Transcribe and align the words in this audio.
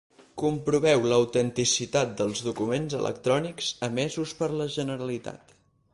Comproveu 0.41 1.03
l'autenticitat 1.11 2.15
dels 2.21 2.41
documents 2.47 2.97
electrònics 3.03 3.69
emesos 3.89 4.37
per 4.41 4.51
la 4.63 4.69
Generalitat. 4.81 5.59